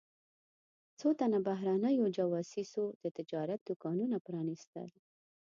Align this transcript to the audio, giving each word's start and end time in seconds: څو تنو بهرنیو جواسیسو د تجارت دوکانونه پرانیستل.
څو 0.99 1.07
تنو 1.19 1.39
بهرنیو 1.47 2.13
جواسیسو 2.17 2.83
د 3.01 3.03
تجارت 3.17 3.59
دوکانونه 3.69 4.15
پرانیستل. 4.25 4.87